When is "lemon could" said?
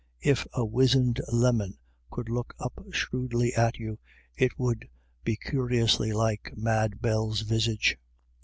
1.31-2.27